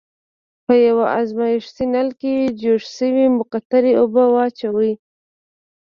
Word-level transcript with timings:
په 0.65 0.73
یوه 0.87 1.05
ازمیښتي 1.19 1.85
نل 1.93 2.09
کې 2.19 2.33
جوش 2.61 2.83
شوې 2.97 3.25
مقطرې 3.37 3.93
اوبه 4.01 4.23
واچوئ. 4.33 4.93